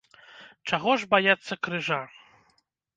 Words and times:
Чаго 0.71 0.95
ж 1.03 1.11
баяцца 1.13 1.61
крыжа? 1.67 2.03